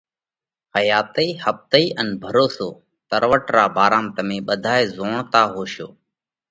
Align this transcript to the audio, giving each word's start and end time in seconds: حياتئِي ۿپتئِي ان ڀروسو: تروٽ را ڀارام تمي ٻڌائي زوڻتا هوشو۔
حياتئِي 0.75 1.27
ۿپتئِي 1.43 1.85
ان 1.99 2.07
ڀروسو: 2.23 2.69
تروٽ 3.09 3.45
را 3.55 3.65
ڀارام 3.75 4.05
تمي 4.15 4.39
ٻڌائي 4.47 4.83
زوڻتا 4.95 5.41
هوشو۔ 5.53 5.87